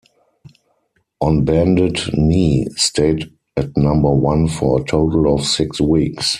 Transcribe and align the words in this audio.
"On 1.19 1.45
Bended 1.45 2.11
Knee" 2.17 2.65
stayed 2.75 3.31
at 3.55 3.77
number 3.77 4.09
one 4.09 4.47
for 4.47 4.81
a 4.81 4.83
total 4.83 5.31
of 5.31 5.45
six 5.45 5.79
weeks. 5.79 6.29